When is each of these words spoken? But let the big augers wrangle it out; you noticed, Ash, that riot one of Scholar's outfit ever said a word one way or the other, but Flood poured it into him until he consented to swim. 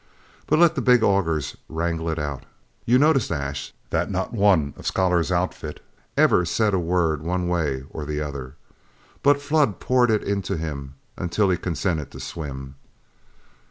But 0.47 0.57
let 0.57 0.73
the 0.73 0.81
big 0.81 1.03
augers 1.03 1.55
wrangle 1.69 2.09
it 2.09 2.17
out; 2.17 2.43
you 2.85 2.97
noticed, 2.97 3.31
Ash, 3.31 3.71
that 3.91 4.11
riot 4.11 4.33
one 4.33 4.73
of 4.75 4.87
Scholar's 4.87 5.31
outfit 5.31 5.79
ever 6.17 6.43
said 6.43 6.73
a 6.73 6.79
word 6.79 7.21
one 7.21 7.47
way 7.47 7.83
or 7.91 8.03
the 8.03 8.19
other, 8.19 8.55
but 9.21 9.39
Flood 9.39 9.79
poured 9.79 10.09
it 10.09 10.23
into 10.23 10.57
him 10.57 10.95
until 11.17 11.51
he 11.51 11.57
consented 11.57 12.09
to 12.13 12.19
swim. 12.19 12.77